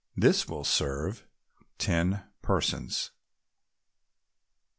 [0.17, 1.27] This will serve
[1.77, 3.11] ten persons.